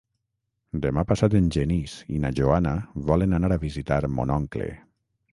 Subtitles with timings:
[0.83, 2.71] Demà passat en Genís i na Joana
[3.11, 4.71] volen anar a visitar mon oncle.